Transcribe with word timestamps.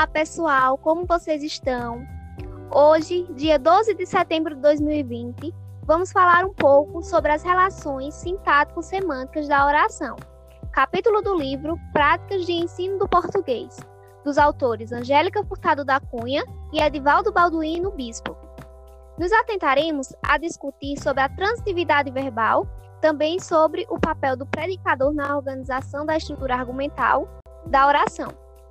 Olá, 0.00 0.06
pessoal, 0.06 0.78
como 0.78 1.04
vocês 1.04 1.42
estão? 1.42 2.02
Hoje, 2.74 3.26
dia 3.34 3.58
12 3.58 3.92
de 3.92 4.06
setembro 4.06 4.54
de 4.54 4.62
2020, 4.62 5.54
vamos 5.82 6.10
falar 6.10 6.42
um 6.46 6.54
pouco 6.54 7.02
sobre 7.02 7.30
as 7.30 7.42
relações 7.42 8.14
sintático-semânticas 8.14 9.46
da 9.46 9.66
oração. 9.66 10.16
Capítulo 10.72 11.20
do 11.20 11.34
livro 11.34 11.78
Práticas 11.92 12.46
de 12.46 12.52
Ensino 12.52 12.98
do 12.98 13.06
Português, 13.06 13.76
dos 14.24 14.38
autores 14.38 14.90
Angélica 14.90 15.44
Furtado 15.44 15.84
da 15.84 16.00
Cunha 16.00 16.46
e 16.72 16.80
Edivaldo 16.80 17.30
Balduino 17.30 17.90
Bispo. 17.90 18.34
Nos 19.18 19.30
atentaremos 19.30 20.14
a 20.22 20.38
discutir 20.38 20.98
sobre 20.98 21.22
a 21.24 21.28
transitividade 21.28 22.10
verbal, 22.10 22.66
também 23.02 23.38
sobre 23.38 23.86
o 23.90 24.00
papel 24.00 24.34
do 24.34 24.46
predicador 24.46 25.12
na 25.12 25.36
organização 25.36 26.06
da 26.06 26.16
estrutura 26.16 26.54
argumental 26.54 27.28
da 27.66 27.86
oração 27.86 28.30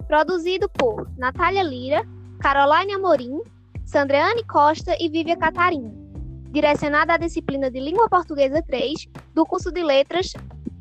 produzido 0.09 0.68
por 0.68 1.08
Natália 1.20 1.62
Lira, 1.62 2.02
Caroline 2.40 2.94
Amorim, 2.94 3.41
Sandreane 3.86 4.44
Costa 4.44 4.98
e 4.99 5.08
Vívia 5.08 5.38
Catarina. 5.38 5.94
Direcionada 6.52 7.13
à 7.13 7.18
disciplina 7.18 7.70
de 7.70 7.80
Língua 7.80 8.09
Portuguesa 8.09 8.59
3 8.63 9.08
do 9.35 9.45
curso 9.45 9.72
de 9.72 9.84
Letras 9.84 10.34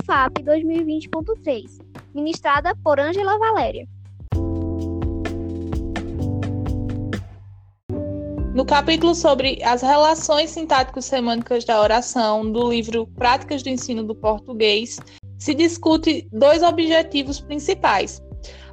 FAP 0.03 0.39
2020.3, 0.39 1.79
ministrada 2.15 2.75
por 2.83 2.99
Ângela 2.99 3.37
Valéria. 3.37 3.87
No 8.55 8.65
capítulo 8.65 9.13
sobre 9.13 9.63
as 9.63 9.83
relações 9.83 10.49
sintático-semânticas 10.49 11.63
da 11.65 11.79
oração 11.79 12.51
do 12.51 12.67
livro 12.67 13.05
Práticas 13.05 13.61
do 13.61 13.69
Ensino 13.69 14.03
do 14.03 14.15
Português, 14.15 14.97
se 15.37 15.53
discute 15.53 16.27
dois 16.33 16.63
objetivos 16.63 17.39
principais: 17.39 18.19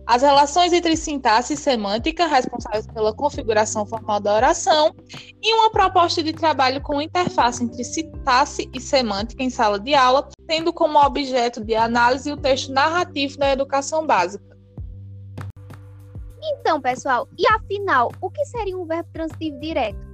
as 0.06 0.22
relações 0.22 0.72
entre 0.72 0.96
sintaxe 0.96 1.54
e 1.54 1.56
semântica, 1.56 2.26
responsáveis 2.26 2.86
pela 2.86 3.12
configuração 3.12 3.84
formal 3.84 4.20
da 4.20 4.34
oração, 4.34 4.94
e 5.42 5.54
uma 5.54 5.70
proposta 5.70 6.22
de 6.22 6.32
trabalho 6.32 6.80
com 6.80 7.02
interface 7.02 7.64
entre 7.64 7.82
sintaxe 7.82 8.70
e 8.72 8.80
semântica 8.80 9.42
em 9.42 9.50
sala 9.50 9.80
de 9.80 9.94
aula, 9.94 10.28
tendo 10.46 10.72
como 10.72 10.96
objeto 10.98 11.64
de 11.64 11.74
análise 11.74 12.30
o 12.30 12.36
texto 12.36 12.72
narrativo 12.72 13.36
da 13.36 13.50
educação 13.50 14.06
básica. 14.06 14.56
Então, 16.40 16.80
pessoal, 16.80 17.28
e 17.36 17.44
afinal, 17.48 18.12
o 18.20 18.30
que 18.30 18.44
seria 18.44 18.78
um 18.78 18.86
verbo 18.86 19.10
transitivo 19.12 19.58
direto? 19.58 20.06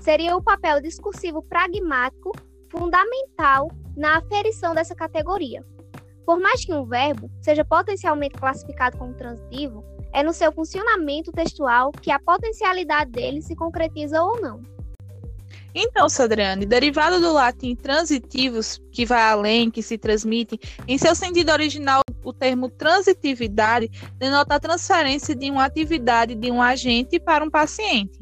Seria 0.00 0.36
o 0.36 0.42
papel 0.42 0.80
discursivo 0.80 1.42
pragmático 1.42 2.30
fundamental 2.70 3.68
na 3.96 4.18
aferição 4.18 4.72
dessa 4.72 4.94
categoria. 4.94 5.64
Por 6.30 6.38
mais 6.38 6.64
que 6.64 6.72
um 6.72 6.84
verbo 6.84 7.28
seja 7.42 7.64
potencialmente 7.64 8.38
classificado 8.38 8.96
como 8.96 9.12
transitivo, 9.14 9.84
é 10.12 10.22
no 10.22 10.32
seu 10.32 10.52
funcionamento 10.52 11.32
textual 11.32 11.90
que 11.90 12.08
a 12.12 12.20
potencialidade 12.20 13.10
dele 13.10 13.42
se 13.42 13.56
concretiza 13.56 14.22
ou 14.22 14.40
não. 14.40 14.62
Então, 15.74 16.08
Sadriane, 16.08 16.64
derivado 16.64 17.18
do 17.18 17.32
latim 17.32 17.74
transitivos, 17.74 18.80
que 18.92 19.04
vai 19.04 19.20
além, 19.20 19.72
que 19.72 19.82
se 19.82 19.98
transmitem, 19.98 20.56
em 20.86 20.96
seu 20.96 21.16
sentido 21.16 21.50
original, 21.50 22.02
o 22.22 22.32
termo 22.32 22.70
transitividade 22.70 23.90
denota 24.16 24.54
a 24.54 24.60
transferência 24.60 25.34
de 25.34 25.50
uma 25.50 25.64
atividade 25.64 26.36
de 26.36 26.48
um 26.48 26.62
agente 26.62 27.18
para 27.18 27.44
um 27.44 27.50
paciente. 27.50 28.20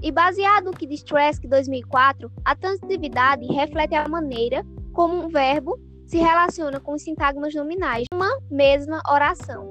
E 0.00 0.12
baseado 0.12 0.66
no 0.66 0.70
que 0.70 0.86
diz 0.86 1.02
Trask 1.02 1.42
2004, 1.42 2.30
a 2.44 2.54
transitividade 2.54 3.44
reflete 3.46 3.96
a 3.96 4.08
maneira 4.08 4.64
como 4.92 5.24
um 5.24 5.28
verbo 5.28 5.89
se 6.10 6.18
relaciona 6.18 6.80
com 6.80 6.94
os 6.94 7.02
sintagmas 7.02 7.54
nominais 7.54 8.02
de 8.02 8.16
uma 8.16 8.36
mesma 8.50 9.00
oração. 9.08 9.64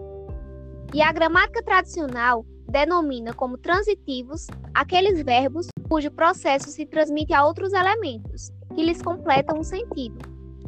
E 0.93 1.01
a 1.01 1.11
gramática 1.11 1.61
tradicional 1.61 2.45
denomina 2.69 3.33
como 3.33 3.57
transitivos 3.57 4.47
aqueles 4.73 5.21
verbos 5.21 5.67
cujo 5.89 6.09
processo 6.09 6.69
se 6.69 6.85
transmite 6.85 7.33
a 7.33 7.45
outros 7.45 7.73
elementos, 7.73 8.53
que 8.73 8.81
lhes 8.81 9.01
completam 9.01 9.59
o 9.59 9.63
sentido. 9.65 10.17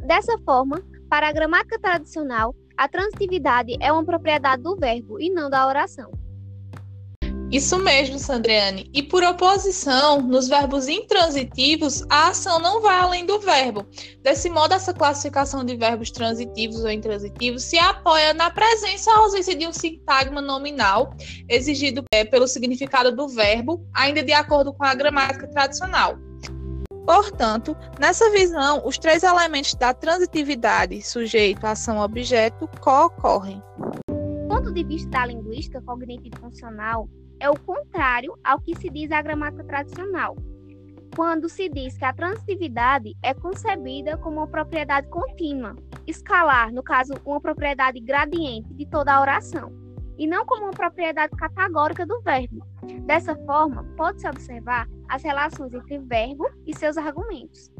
Dessa 0.06 0.36
forma, 0.44 0.82
para 1.08 1.28
a 1.28 1.32
gramática 1.32 1.78
tradicional, 1.80 2.54
a 2.76 2.86
transitividade 2.86 3.74
é 3.80 3.90
uma 3.90 4.04
propriedade 4.04 4.62
do 4.62 4.76
verbo 4.76 5.18
e 5.18 5.30
não 5.30 5.48
da 5.48 5.66
oração. 5.66 6.10
Isso 7.52 7.78
mesmo, 7.78 8.18
Sandriane. 8.18 8.88
E 8.94 9.02
por 9.02 9.22
oposição, 9.22 10.22
nos 10.22 10.48
verbos 10.48 10.88
intransitivos, 10.88 12.02
a 12.08 12.28
ação 12.28 12.58
não 12.58 12.80
vai 12.80 12.98
além 12.98 13.26
do 13.26 13.38
verbo. 13.38 13.86
Desse 14.22 14.48
modo, 14.48 14.72
essa 14.72 14.94
classificação 14.94 15.62
de 15.62 15.76
verbos 15.76 16.10
transitivos 16.10 16.82
ou 16.82 16.90
intransitivos 16.90 17.62
se 17.62 17.78
apoia 17.78 18.32
na 18.32 18.50
presença 18.50 19.10
ou 19.10 19.24
ausência 19.24 19.54
de 19.54 19.66
um 19.66 19.72
sintagma 19.72 20.40
nominal 20.40 21.14
exigido 21.46 22.02
é, 22.10 22.24
pelo 22.24 22.48
significado 22.48 23.14
do 23.14 23.28
verbo, 23.28 23.86
ainda 23.92 24.22
de 24.22 24.32
acordo 24.32 24.72
com 24.72 24.84
a 24.84 24.94
gramática 24.94 25.46
tradicional. 25.48 26.16
Portanto, 27.04 27.76
nessa 28.00 28.30
visão, 28.30 28.80
os 28.86 28.96
três 28.96 29.22
elementos 29.22 29.74
da 29.74 29.92
transitividade, 29.92 31.02
sujeito, 31.02 31.66
ação, 31.66 31.98
objeto, 31.98 32.66
co-ocorrem. 32.80 33.62
Do 34.08 34.48
ponto 34.48 34.72
de 34.72 34.84
vista 34.84 35.10
da 35.10 35.26
linguística 35.26 35.82
cognitivo-funcional, 35.82 37.08
é 37.42 37.50
o 37.50 37.58
contrário 37.58 38.38
ao 38.44 38.60
que 38.60 38.76
se 38.76 38.88
diz 38.88 39.10
a 39.10 39.20
gramática 39.20 39.64
tradicional, 39.64 40.36
quando 41.16 41.48
se 41.48 41.68
diz 41.68 41.98
que 41.98 42.04
a 42.04 42.12
transitividade 42.12 43.12
é 43.20 43.34
concebida 43.34 44.16
como 44.16 44.36
uma 44.36 44.46
propriedade 44.46 45.08
contínua, 45.08 45.74
escalar, 46.06 46.72
no 46.72 46.84
caso, 46.84 47.14
uma 47.24 47.40
propriedade 47.40 47.98
gradiente 47.98 48.72
de 48.74 48.86
toda 48.86 49.12
a 49.12 49.20
oração, 49.20 49.72
e 50.16 50.24
não 50.24 50.46
como 50.46 50.66
uma 50.66 50.70
propriedade 50.70 51.34
categórica 51.36 52.06
do 52.06 52.20
verbo. 52.20 52.64
Dessa 53.06 53.34
forma, 53.44 53.82
pode-se 53.96 54.28
observar 54.28 54.88
as 55.08 55.24
relações 55.24 55.74
entre 55.74 55.98
verbo 55.98 56.48
e 56.64 56.76
seus 56.76 56.96
argumentos. 56.96 57.72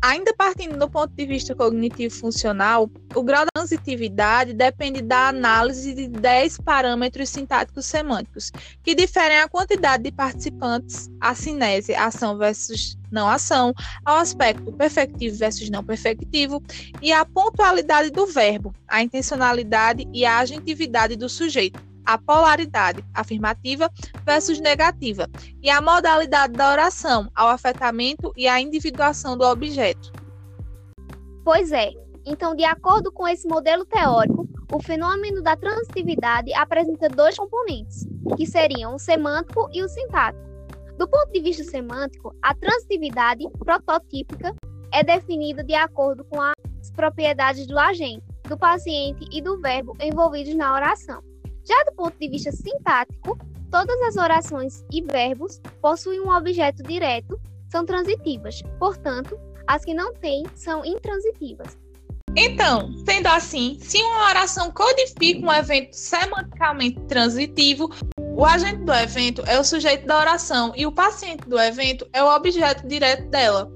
Ainda 0.00 0.34
partindo 0.34 0.76
do 0.76 0.90
ponto 0.90 1.14
de 1.14 1.24
vista 1.24 1.54
cognitivo-funcional, 1.54 2.90
o 3.14 3.22
grau 3.22 3.44
da 3.44 3.50
transitividade 3.54 4.52
depende 4.52 5.00
da 5.00 5.28
análise 5.28 5.94
de 5.94 6.08
10 6.08 6.58
parâmetros 6.58 7.28
sintáticos 7.28 7.86
semânticos, 7.86 8.50
que 8.82 8.94
diferem 8.94 9.38
a 9.38 9.48
quantidade 9.48 10.02
de 10.02 10.12
participantes, 10.12 11.08
a 11.20 11.34
cinésia, 11.34 12.02
ação 12.02 12.36
versus 12.36 12.98
não 13.10 13.28
ação, 13.28 13.74
ao 14.04 14.16
aspecto 14.16 14.72
perfectivo 14.72 15.36
versus 15.36 15.68
não 15.70 15.84
perfectivo 15.84 16.62
e 17.00 17.12
a 17.12 17.24
pontualidade 17.24 18.10
do 18.10 18.26
verbo, 18.26 18.74
a 18.88 19.02
intencionalidade 19.02 20.08
e 20.12 20.24
a 20.24 20.38
agentividade 20.38 21.14
do 21.14 21.28
sujeito 21.28 21.91
a 22.04 22.18
polaridade 22.18 23.04
afirmativa 23.14 23.90
versus 24.24 24.60
negativa 24.60 25.28
e 25.62 25.70
a 25.70 25.80
modalidade 25.80 26.54
da 26.54 26.70
oração 26.70 27.30
ao 27.34 27.48
afetamento 27.48 28.32
e 28.36 28.48
à 28.48 28.60
individuação 28.60 29.36
do 29.36 29.44
objeto. 29.44 30.12
Pois 31.44 31.72
é. 31.72 31.90
Então, 32.24 32.54
de 32.54 32.64
acordo 32.64 33.10
com 33.10 33.26
esse 33.26 33.48
modelo 33.48 33.84
teórico, 33.84 34.48
o 34.72 34.80
fenômeno 34.80 35.42
da 35.42 35.56
transitividade 35.56 36.52
apresenta 36.54 37.08
dois 37.08 37.36
componentes, 37.36 38.06
que 38.36 38.46
seriam 38.46 38.94
o 38.94 38.98
semântico 38.98 39.68
e 39.72 39.82
o 39.82 39.88
sintático. 39.88 40.42
Do 40.96 41.08
ponto 41.08 41.32
de 41.32 41.40
vista 41.40 41.64
semântico, 41.64 42.34
a 42.40 42.54
transitividade 42.54 43.44
prototípica 43.58 44.54
é 44.92 45.02
definida 45.02 45.64
de 45.64 45.74
acordo 45.74 46.24
com 46.24 46.40
as 46.40 46.90
propriedades 46.94 47.66
do 47.66 47.78
agente, 47.78 48.24
do 48.48 48.56
paciente 48.56 49.26
e 49.32 49.42
do 49.42 49.60
verbo 49.60 49.96
envolvidos 50.00 50.54
na 50.54 50.72
oração. 50.74 51.22
Já 51.64 51.82
do 51.84 51.92
ponto 51.92 52.18
de 52.18 52.28
vista 52.28 52.50
sintático, 52.50 53.38
todas 53.70 54.00
as 54.02 54.16
orações 54.16 54.84
e 54.92 55.00
verbos 55.02 55.60
possuem 55.80 56.20
um 56.20 56.34
objeto 56.34 56.82
direto, 56.82 57.40
são 57.70 57.86
transitivas. 57.86 58.62
Portanto, 58.78 59.38
as 59.66 59.84
que 59.84 59.94
não 59.94 60.12
têm 60.14 60.44
são 60.54 60.84
intransitivas. 60.84 61.78
Então, 62.36 62.90
sendo 63.06 63.26
assim, 63.26 63.78
se 63.80 64.02
uma 64.02 64.30
oração 64.30 64.70
codifica 64.70 65.46
um 65.46 65.52
evento 65.52 65.92
semanticamente 65.92 66.98
transitivo, 67.02 67.90
o 68.18 68.44
agente 68.44 68.84
do 68.84 68.92
evento 68.92 69.42
é 69.46 69.58
o 69.60 69.64
sujeito 69.64 70.06
da 70.06 70.18
oração 70.18 70.72
e 70.74 70.86
o 70.86 70.92
paciente 70.92 71.46
do 71.46 71.60
evento 71.60 72.08
é 72.12 72.22
o 72.22 72.34
objeto 72.34 72.86
direto 72.88 73.28
dela. 73.28 73.70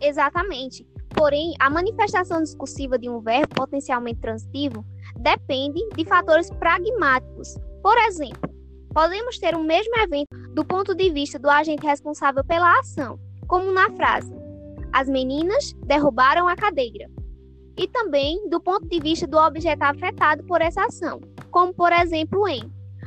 Exatamente. 0.00 0.86
Porém, 1.08 1.54
a 1.58 1.70
manifestação 1.70 2.42
discursiva 2.42 2.98
de 2.98 3.08
um 3.08 3.20
verbo 3.20 3.54
potencialmente 3.54 4.20
transitivo 4.20 4.84
depende 5.18 5.80
de 5.96 6.04
fatores 6.04 6.50
pragmáticos. 6.50 7.56
Por 7.82 7.96
exemplo, 7.98 8.50
podemos 8.92 9.38
ter 9.38 9.54
o 9.54 9.62
mesmo 9.62 9.96
evento 9.98 10.36
do 10.54 10.64
ponto 10.64 10.94
de 10.94 11.10
vista 11.10 11.38
do 11.38 11.48
agente 11.48 11.86
responsável 11.86 12.44
pela 12.44 12.78
ação, 12.78 13.18
como 13.46 13.72
na 13.72 13.90
frase: 13.90 14.32
As 14.92 15.08
meninas 15.08 15.72
derrubaram 15.86 16.48
a 16.48 16.56
cadeira. 16.56 17.08
E 17.76 17.86
também 17.86 18.48
do 18.48 18.60
ponto 18.60 18.88
de 18.88 18.98
vista 18.98 19.26
do 19.26 19.38
objeto 19.38 19.82
afetado 19.82 20.44
por 20.44 20.60
essa 20.60 20.84
ação, 20.84 21.20
como 21.50 21.72
por 21.72 21.92
exemplo 21.92 22.48
em: 22.48 22.62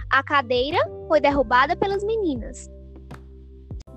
A 0.10 0.24
cadeira 0.24 0.80
foi 1.08 1.20
derrubada 1.20 1.76
pelas 1.76 2.04
meninas. 2.04 2.70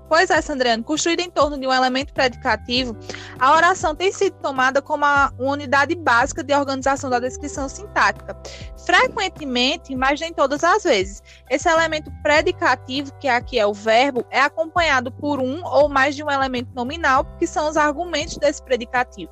Pois 0.07 0.29
é, 0.29 0.39
Sandriano, 0.39 0.83
construída 0.83 1.23
em 1.23 1.31
torno 1.31 1.57
de 1.57 1.65
um 1.67 1.73
elemento 1.73 2.13
predicativo, 2.13 2.95
a 3.39 3.55
oração 3.55 3.95
tem 3.95 4.11
sido 4.11 4.35
tomada 4.37 4.79
como 4.81 5.03
uma 5.03 5.33
unidade 5.39 5.95
básica 5.95 6.43
de 6.43 6.53
organização 6.53 7.09
da 7.09 7.19
descrição 7.19 7.67
sintática. 7.67 8.37
Frequentemente, 8.85 9.95
mas 9.95 10.19
nem 10.19 10.31
todas 10.31 10.63
as 10.63 10.83
vezes, 10.83 11.23
esse 11.49 11.67
elemento 11.67 12.11
predicativo, 12.21 13.11
que 13.19 13.27
aqui 13.27 13.57
é 13.57 13.65
o 13.65 13.73
verbo, 13.73 14.23
é 14.29 14.41
acompanhado 14.41 15.11
por 15.11 15.39
um 15.39 15.65
ou 15.65 15.89
mais 15.89 16.15
de 16.15 16.23
um 16.23 16.29
elemento 16.29 16.69
nominal, 16.75 17.25
que 17.39 17.47
são 17.47 17.67
os 17.67 17.75
argumentos 17.75 18.37
desse 18.37 18.61
predicativo. 18.61 19.31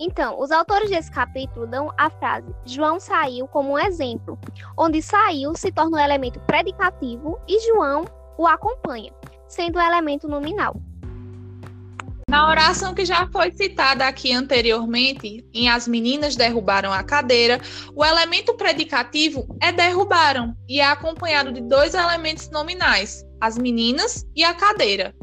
Então, 0.00 0.40
os 0.40 0.50
autores 0.50 0.88
desse 0.88 1.10
capítulo 1.10 1.66
dão 1.66 1.92
a 1.96 2.10
frase 2.10 2.52
João 2.64 2.98
saiu 2.98 3.46
como 3.46 3.74
um 3.74 3.78
exemplo, 3.78 4.38
onde 4.76 5.02
saiu 5.02 5.54
se 5.54 5.70
torna 5.70 5.98
um 5.98 6.00
elemento 6.00 6.40
predicativo 6.40 7.38
e 7.46 7.60
João 7.68 8.04
o 8.38 8.46
acompanha 8.46 9.12
sendo 9.52 9.76
o 9.76 9.80
elemento 9.80 10.26
nominal. 10.26 10.80
Na 12.28 12.48
oração 12.48 12.94
que 12.94 13.04
já 13.04 13.26
foi 13.26 13.52
citada 13.52 14.06
aqui 14.06 14.32
anteriormente, 14.32 15.44
em 15.52 15.68
As 15.68 15.86
meninas 15.86 16.34
derrubaram 16.34 16.90
a 16.90 17.02
cadeira, 17.02 17.60
o 17.94 18.02
elemento 18.02 18.54
predicativo 18.54 19.46
é 19.60 19.70
derrubaram 19.70 20.56
e 20.66 20.80
é 20.80 20.86
acompanhado 20.86 21.52
de 21.52 21.60
dois 21.60 21.92
elementos 21.92 22.48
nominais, 22.48 23.22
as 23.38 23.58
meninas 23.58 24.26
e 24.34 24.42
a 24.42 24.54
cadeira. 24.54 25.14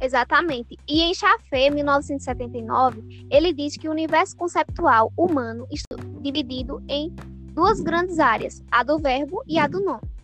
Exatamente. 0.00 0.78
E 0.88 1.02
em 1.02 1.12
Chaffé, 1.12 1.68
1979, 1.68 3.26
ele 3.30 3.52
diz 3.52 3.76
que 3.76 3.86
o 3.86 3.90
universo 3.90 4.34
conceptual 4.34 5.12
humano 5.14 5.66
está 5.70 5.96
dividido 6.22 6.82
em 6.88 7.14
duas 7.52 7.80
grandes 7.80 8.18
áreas, 8.18 8.62
a 8.70 8.82
do 8.82 8.98
verbo 8.98 9.42
e 9.46 9.58
a 9.58 9.66
do 9.66 9.80
nome. 9.84 10.19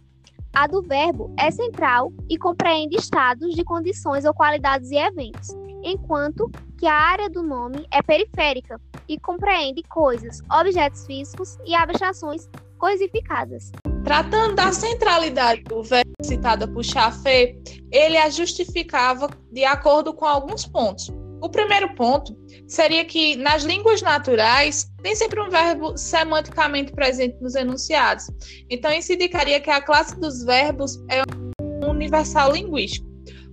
A 0.58 0.66
do 0.66 0.80
verbo 0.80 1.30
é 1.38 1.50
central 1.50 2.10
e 2.30 2.38
compreende 2.38 2.96
estados 2.96 3.54
de 3.54 3.62
condições 3.62 4.24
ou 4.24 4.32
qualidades 4.32 4.90
e 4.90 4.96
eventos, 4.96 5.50
enquanto 5.84 6.50
que 6.78 6.86
a 6.86 6.94
área 6.94 7.28
do 7.28 7.42
nome 7.42 7.86
é 7.92 8.00
periférica 8.00 8.80
e 9.06 9.20
compreende 9.20 9.82
coisas, 9.82 10.40
objetos 10.50 11.04
físicos 11.04 11.58
e 11.66 11.74
abstrações 11.74 12.48
coisificadas. 12.78 13.70
Tratando 14.02 14.54
da 14.54 14.72
centralidade 14.72 15.62
do 15.64 15.82
verbo 15.82 16.10
citada 16.22 16.66
por 16.66 16.82
Chaffé, 16.82 17.54
ele 17.92 18.16
a 18.16 18.30
justificava 18.30 19.28
de 19.52 19.62
acordo 19.62 20.14
com 20.14 20.24
alguns 20.24 20.64
pontos. 20.64 21.12
O 21.40 21.48
primeiro 21.48 21.94
ponto 21.94 22.36
seria 22.66 23.04
que 23.04 23.36
nas 23.36 23.62
línguas 23.62 24.00
naturais 24.02 24.90
tem 25.02 25.14
sempre 25.14 25.40
um 25.40 25.50
verbo 25.50 25.96
semanticamente 25.96 26.92
presente 26.92 27.36
nos 27.40 27.54
enunciados. 27.54 28.26
Então, 28.70 28.90
isso 28.90 29.12
indicaria 29.12 29.60
que 29.60 29.70
a 29.70 29.80
classe 29.80 30.18
dos 30.18 30.44
verbos 30.44 30.98
é 31.10 31.22
um 31.62 31.90
universal 31.90 32.52
linguístico. 32.52 33.06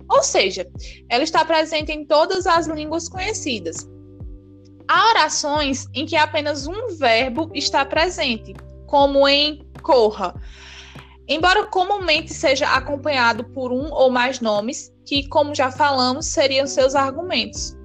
Ou 0.08 0.22
seja, 0.22 0.66
ela 1.08 1.24
está 1.24 1.44
presente 1.44 1.92
em 1.92 2.04
todas 2.04 2.46
as 2.46 2.66
línguas 2.66 3.08
conhecidas. 3.08 3.88
Há 4.88 5.10
orações 5.10 5.86
em 5.94 6.04
que 6.04 6.16
apenas 6.16 6.66
um 6.66 6.88
verbo 6.98 7.50
está 7.54 7.84
presente, 7.84 8.54
como 8.86 9.26
em 9.26 9.66
corra. 9.82 10.34
Embora 11.26 11.66
comumente 11.66 12.32
seja 12.34 12.68
acompanhado 12.74 13.44
por 13.44 13.72
um 13.72 13.90
ou 13.92 14.10
mais 14.10 14.40
nomes, 14.40 14.92
que, 15.06 15.26
como 15.28 15.54
já 15.54 15.70
falamos, 15.70 16.26
seriam 16.26 16.66
seus 16.66 16.94
argumentos. 16.94 17.76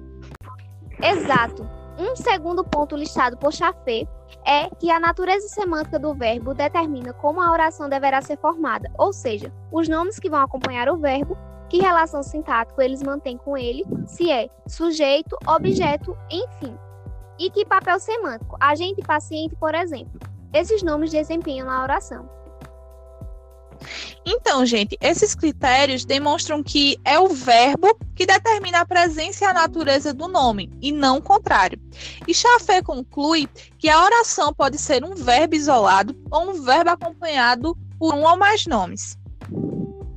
Exato. 1.02 1.68
Um 1.98 2.14
segundo 2.16 2.64
ponto 2.64 2.96
listado 2.96 3.36
por 3.36 3.52
Chaffé 3.52 4.06
é 4.46 4.68
que 4.78 4.90
a 4.90 5.00
natureza 5.00 5.48
semântica 5.48 5.98
do 5.98 6.14
verbo 6.14 6.54
determina 6.54 7.12
como 7.14 7.40
a 7.40 7.50
oração 7.50 7.88
deverá 7.88 8.22
ser 8.22 8.38
formada, 8.38 8.90
ou 8.98 9.12
seja, 9.12 9.52
os 9.70 9.88
nomes 9.88 10.18
que 10.18 10.30
vão 10.30 10.40
acompanhar 10.40 10.88
o 10.88 10.98
verbo, 10.98 11.36
que 11.68 11.80
relação 11.80 12.22
sintática 12.22 12.84
eles 12.84 13.02
mantêm 13.02 13.36
com 13.36 13.56
ele, 13.56 13.84
se 14.06 14.30
é 14.30 14.48
sujeito, 14.66 15.36
objeto, 15.46 16.16
enfim. 16.30 16.76
E 17.38 17.50
que 17.50 17.64
papel 17.64 17.98
semântico, 18.00 18.56
agente 18.60 19.00
e 19.00 19.06
paciente, 19.06 19.54
por 19.56 19.74
exemplo. 19.74 20.18
Esses 20.52 20.82
nomes 20.82 21.10
desempenham 21.10 21.66
na 21.66 21.82
oração. 21.82 22.39
Então, 24.26 24.64
gente, 24.64 24.96
esses 25.00 25.34
critérios 25.34 26.04
demonstram 26.04 26.62
que 26.62 26.98
é 27.04 27.18
o 27.18 27.28
verbo 27.28 27.96
que 28.14 28.26
determina 28.26 28.80
a 28.80 28.86
presença 28.86 29.44
e 29.44 29.48
a 29.48 29.52
natureza 29.52 30.12
do 30.12 30.28
nome, 30.28 30.70
e 30.80 30.92
não 30.92 31.18
o 31.18 31.22
contrário. 31.22 31.80
E 32.26 32.34
Chafé 32.34 32.82
conclui 32.82 33.48
que 33.78 33.88
a 33.88 34.04
oração 34.04 34.52
pode 34.52 34.78
ser 34.78 35.04
um 35.04 35.14
verbo 35.14 35.54
isolado 35.54 36.14
ou 36.30 36.50
um 36.50 36.62
verbo 36.62 36.90
acompanhado 36.90 37.76
por 37.98 38.14
um 38.14 38.24
ou 38.24 38.36
mais 38.36 38.66
nomes. 38.66 39.18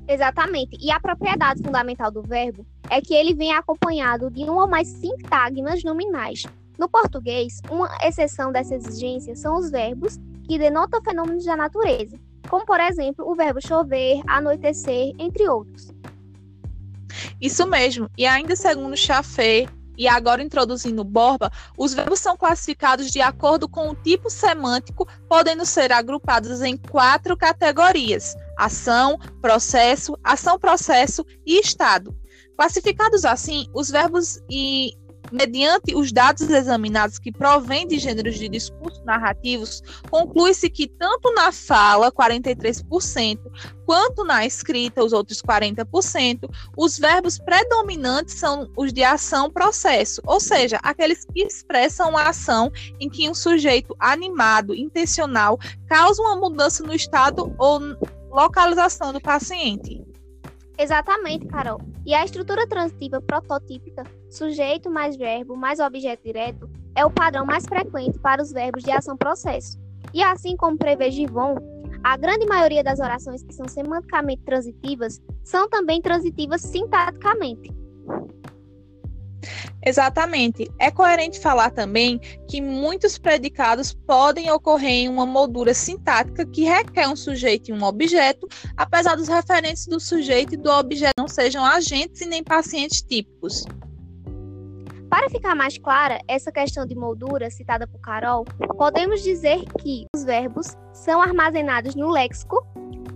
Exatamente. 0.07 0.77
E 0.79 0.91
a 0.91 0.99
propriedade 0.99 1.63
fundamental 1.63 2.11
do 2.11 2.21
verbo 2.21 2.65
é 2.89 3.01
que 3.01 3.13
ele 3.13 3.33
vem 3.33 3.53
acompanhado 3.53 4.29
de 4.29 4.43
um 4.43 4.57
ou 4.57 4.67
mais 4.67 4.87
sintagmas 4.87 5.83
nominais. 5.83 6.43
No 6.77 6.89
português, 6.89 7.61
uma 7.69 7.89
exceção 8.03 8.51
dessa 8.51 8.75
exigência 8.75 9.35
são 9.35 9.57
os 9.57 9.69
verbos 9.69 10.17
que 10.45 10.57
denotam 10.57 11.01
fenômenos 11.01 11.45
da 11.45 11.55
natureza, 11.55 12.19
como 12.53 12.67
por 12.67 12.79
exemplo 12.79 13.27
o 13.27 13.33
verbo 13.33 13.59
chover, 13.59 14.21
anoitecer, 14.27 15.11
entre 15.17 15.49
outros. 15.49 15.89
Isso 17.41 17.65
mesmo, 17.65 18.07
e 18.15 18.27
ainda 18.27 18.55
segundo 18.55 18.95
Chaffé, 18.95 19.65
e 19.97 20.07
agora 20.07 20.43
introduzindo 20.43 21.03
Borba, 21.03 21.51
os 21.75 21.95
verbos 21.95 22.19
são 22.19 22.37
classificados 22.37 23.09
de 23.09 23.21
acordo 23.21 23.67
com 23.67 23.89
o 23.89 23.95
tipo 23.95 24.29
semântico, 24.29 25.07
podendo 25.27 25.65
ser 25.65 25.91
agrupados 25.91 26.61
em 26.61 26.77
quatro 26.77 27.35
categorias: 27.35 28.35
ação, 28.55 29.17
processo, 29.41 30.15
ação-processo 30.23 31.25
e 31.47 31.59
estado. 31.59 32.15
Classificados 32.55 33.25
assim, 33.25 33.65
os 33.73 33.89
verbos 33.89 34.39
e 34.47 34.91
mediante 35.33 35.95
os 35.95 36.11
dados 36.11 36.47
examinados 36.47 37.17
que 37.17 37.31
provêm 37.31 37.87
de 37.87 37.97
gêneros 37.97 38.37
de 38.37 38.47
discurso 38.47 39.03
narrativos, 39.03 39.81
conclui-se 40.09 40.69
que 40.69 40.87
tanto 40.87 41.33
na 41.33 41.51
fala, 41.51 42.11
43%, 42.11 43.39
quanto 43.85 44.23
na 44.23 44.45
escrita, 44.45 45.03
os 45.03 45.11
outros 45.11 45.41
40%, 45.41 46.47
os 46.77 46.99
verbos 46.99 47.39
predominantes 47.39 48.35
são 48.35 48.69
os 48.77 48.93
de 48.93 49.03
ação-processo, 49.03 50.21
ou 50.25 50.39
seja, 50.39 50.79
aqueles 50.83 51.25
que 51.25 51.41
expressam 51.41 52.15
a 52.15 52.29
ação 52.29 52.71
em 52.99 53.09
que 53.09 53.27
um 53.27 53.33
sujeito 53.33 53.95
animado, 53.99 54.75
intencional, 54.75 55.57
causa 55.87 56.21
uma 56.21 56.35
mudança 56.35 56.83
no 56.83 56.93
estado 56.93 57.53
ou 57.57 57.79
localização 58.29 59.11
do 59.11 59.19
paciente. 59.19 59.99
Exatamente, 60.77 61.47
Carol. 61.47 61.92
E 62.05 62.13
a 62.13 62.25
estrutura 62.25 62.67
transitiva 62.67 63.21
prototípica, 63.21 64.03
sujeito 64.29 64.89
mais 64.89 65.15
verbo 65.15 65.55
mais 65.55 65.79
objeto 65.79 66.23
direto, 66.23 66.69
é 66.95 67.05
o 67.05 67.11
padrão 67.11 67.45
mais 67.45 67.65
frequente 67.65 68.19
para 68.19 68.41
os 68.41 68.51
verbos 68.51 68.83
de 68.83 68.91
ação-processo. 68.91 69.79
E 70.13 70.21
assim 70.21 70.55
como 70.57 70.77
prevê 70.77 71.09
Givon, 71.09 71.55
a 72.03 72.17
grande 72.17 72.45
maioria 72.45 72.83
das 72.83 72.99
orações 72.99 73.41
que 73.43 73.53
são 73.53 73.67
semanticamente 73.67 74.41
transitivas 74.43 75.21
são 75.43 75.69
também 75.69 76.01
transitivas 76.01 76.61
sintaticamente. 76.61 77.71
Exatamente. 79.85 80.69
É 80.79 80.89
coerente 80.89 81.39
falar 81.39 81.71
também 81.71 82.19
que 82.47 82.61
muitos 82.61 83.17
predicados 83.17 83.93
podem 83.93 84.51
ocorrer 84.51 85.03
em 85.03 85.09
uma 85.09 85.25
moldura 85.25 85.73
sintática 85.73 86.45
que 86.45 86.63
requer 86.63 87.07
um 87.07 87.15
sujeito 87.15 87.69
e 87.69 87.73
um 87.73 87.83
objeto, 87.83 88.47
apesar 88.77 89.15
dos 89.15 89.27
referentes 89.27 89.87
do 89.87 89.99
sujeito 89.99 90.53
e 90.53 90.57
do 90.57 90.69
objeto 90.69 91.13
não 91.17 91.27
sejam 91.27 91.65
agentes 91.65 92.21
e 92.21 92.25
nem 92.25 92.43
pacientes 92.43 93.01
típicos. 93.01 93.63
Para 95.09 95.29
ficar 95.29 95.53
mais 95.53 95.77
clara 95.77 96.19
essa 96.27 96.51
questão 96.51 96.87
de 96.87 96.95
moldura 96.95 97.51
citada 97.51 97.85
por 97.85 97.99
Carol, 97.99 98.45
podemos 98.77 99.21
dizer 99.21 99.63
que 99.79 100.05
os 100.15 100.23
verbos 100.23 100.75
são 100.91 101.21
armazenados 101.21 101.93
no 101.93 102.09
léxico 102.09 102.65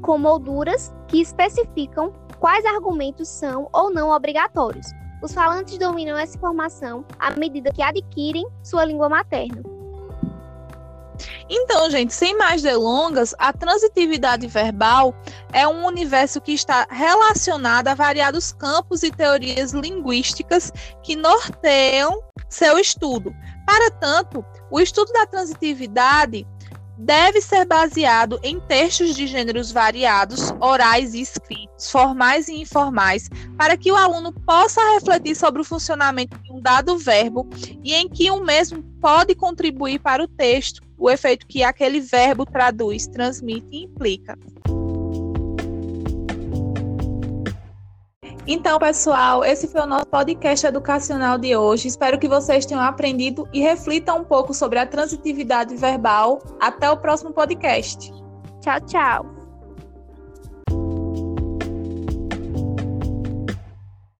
com 0.01 0.17
molduras 0.17 0.93
que 1.07 1.19
especificam 1.19 2.13
quais 2.39 2.63
argumentos 2.65 3.27
são 3.27 3.67
ou 3.73 3.91
não 3.91 4.09
obrigatórios, 4.09 4.85
os 5.21 5.33
falantes 5.33 5.77
dominam 5.77 6.17
essa 6.17 6.35
informação 6.35 7.05
à 7.19 7.31
medida 7.31 7.71
que 7.71 7.81
adquirem 7.81 8.45
sua 8.63 8.85
língua 8.85 9.09
materna. 9.09 9.61
Então, 11.49 11.89
gente, 11.89 12.13
sem 12.13 12.37
mais 12.37 12.61
delongas, 12.61 13.33
a 13.39 13.53
transitividade 13.53 14.47
verbal 14.47 15.15
é 15.53 15.67
um 15.67 15.85
universo 15.85 16.41
que 16.41 16.51
está 16.51 16.85
relacionado 16.89 17.87
a 17.87 17.95
variados 17.95 18.51
campos 18.51 19.01
e 19.01 19.11
teorias 19.11 19.71
linguísticas 19.71 20.71
que 21.01 21.15
norteiam 21.15 22.21
seu 22.49 22.77
estudo. 22.77 23.33
Para 23.65 23.89
tanto, 23.91 24.45
o 24.69 24.79
estudo 24.79 25.11
da 25.13 25.25
transitividade 25.25 26.45
deve 26.97 27.41
ser 27.41 27.65
baseado 27.65 28.39
em 28.43 28.59
textos 28.59 29.15
de 29.15 29.27
gêneros 29.27 29.71
variados, 29.71 30.51
orais 30.59 31.13
e 31.13 31.21
escritos, 31.21 31.91
formais 31.91 32.47
e 32.47 32.55
informais, 32.55 33.29
para 33.57 33.77
que 33.77 33.91
o 33.91 33.95
aluno 33.95 34.33
possa 34.33 34.81
refletir 34.93 35.35
sobre 35.35 35.61
o 35.61 35.65
funcionamento 35.65 36.37
de 36.39 36.51
um 36.51 36.61
dado 36.61 36.97
verbo 36.97 37.47
e 37.83 37.93
em 37.93 38.09
que 38.09 38.31
o 38.31 38.43
mesmo 38.43 38.83
pode 38.99 39.35
contribuir 39.35 39.99
para 39.99 40.23
o 40.23 40.27
texto, 40.27 40.81
o 40.97 41.09
efeito 41.09 41.45
que 41.45 41.63
aquele 41.63 41.99
verbo 41.99 42.45
traduz, 42.45 43.07
transmite 43.07 43.67
e 43.71 43.83
implica. 43.83 44.37
Então, 48.47 48.79
pessoal, 48.79 49.43
esse 49.43 49.67
foi 49.67 49.81
o 49.81 49.85
nosso 49.85 50.07
podcast 50.07 50.65
educacional 50.65 51.37
de 51.37 51.55
hoje. 51.55 51.89
Espero 51.89 52.17
que 52.17 52.29
vocês 52.29 52.65
tenham 52.65 52.81
aprendido 52.81 53.47
e 53.51 53.59
reflitam 53.59 54.19
um 54.19 54.23
pouco 54.23 54.53
sobre 54.53 54.79
a 54.79 54.85
transitividade 54.85 55.75
verbal. 55.75 56.41
Até 56.57 56.89
o 56.89 56.95
próximo 56.95 57.33
podcast. 57.33 58.09
Tchau, 58.61 58.79
tchau. 58.85 59.36